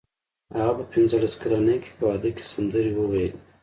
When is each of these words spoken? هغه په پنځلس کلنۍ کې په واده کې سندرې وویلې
هغه 0.55 0.71
په 0.77 0.83
پنځلس 0.93 1.33
کلنۍ 1.41 1.77
کې 1.83 1.91
په 1.97 2.03
واده 2.07 2.29
کې 2.35 2.43
سندرې 2.53 2.91
وویلې 2.95 3.31